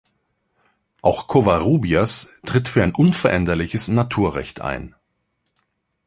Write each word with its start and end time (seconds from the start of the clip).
Auch 1.03 1.27
Covarrubias 1.27 2.31
tritt 2.43 2.67
für 2.67 2.81
ein 2.83 2.95
unveränderliches 2.95 3.87
Naturrecht 3.87 4.59
ein. 4.59 4.95